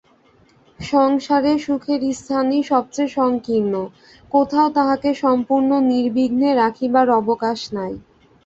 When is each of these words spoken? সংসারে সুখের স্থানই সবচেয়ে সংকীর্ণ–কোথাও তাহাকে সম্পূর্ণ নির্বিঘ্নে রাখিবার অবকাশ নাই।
সংসারে 0.79 1.53
সুখের 1.59 2.01
স্থানই 2.13 2.61
সবচেয়ে 2.71 3.13
সংকীর্ণ–কোথাও 3.17 4.67
তাহাকে 4.77 5.09
সম্পূর্ণ 5.23 5.69
নির্বিঘ্নে 5.91 6.49
রাখিবার 6.55 7.07
অবকাশ 7.19 7.59
নাই। 7.77 7.93